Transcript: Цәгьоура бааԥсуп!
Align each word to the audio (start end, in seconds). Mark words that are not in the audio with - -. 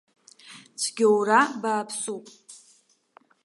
Цәгьоура 0.81 1.39
бааԥсуп! 1.61 2.25